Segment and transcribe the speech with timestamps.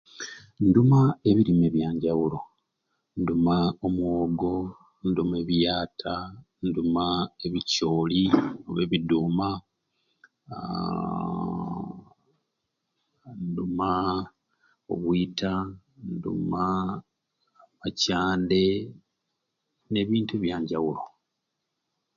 [0.67, 0.99] Nduma
[1.29, 2.39] ebirime ebyanjawulo,
[3.19, 3.55] nduma
[3.85, 4.53] omwogo,
[5.07, 6.15] nduma ebiyata,
[6.67, 7.05] nduma
[7.45, 8.23] ebicooli
[8.67, 9.47] oba ebiduuma,
[10.57, 13.89] aaaahhhng nduma
[14.91, 15.51] obwita,
[16.11, 16.61] nduma
[16.91, 18.65] amacande
[19.93, 21.03] nebintu ebyanjawulo.